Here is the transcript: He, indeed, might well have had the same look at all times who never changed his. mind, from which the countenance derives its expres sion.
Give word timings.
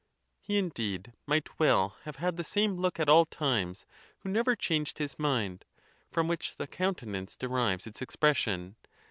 He, 0.39 0.57
indeed, 0.57 1.13
might 1.27 1.59
well 1.59 1.95
have 2.05 2.15
had 2.15 2.35
the 2.35 2.43
same 2.43 2.75
look 2.75 2.99
at 2.99 3.07
all 3.07 3.27
times 3.27 3.85
who 4.21 4.29
never 4.29 4.55
changed 4.55 4.97
his. 4.97 5.19
mind, 5.19 5.63
from 6.09 6.27
which 6.27 6.55
the 6.55 6.65
countenance 6.65 7.35
derives 7.37 7.85
its 7.85 8.01
expres 8.01 8.37
sion. 8.37 8.77